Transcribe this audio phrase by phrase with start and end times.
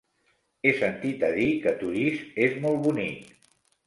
[0.69, 3.29] He sentit a dir que Torís és molt bonic.